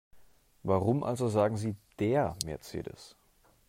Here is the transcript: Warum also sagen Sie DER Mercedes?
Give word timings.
Warum 0.63 1.03
also 1.03 1.27
sagen 1.27 1.57
Sie 1.57 1.75
DER 1.99 2.35
Mercedes? 2.43 3.15